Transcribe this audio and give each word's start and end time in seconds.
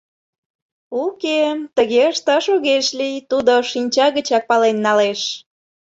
Уке, 1.03 1.39
тыге 1.75 1.99
ышташ 2.11 2.45
огеш 2.55 2.87
лий, 2.99 3.15
тудо 3.29 3.53
шинча 3.71 4.07
гычак 4.15 4.43
пален 4.49 4.77
налеш». 4.85 5.21